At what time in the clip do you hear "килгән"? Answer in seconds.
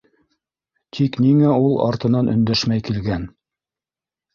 2.93-3.33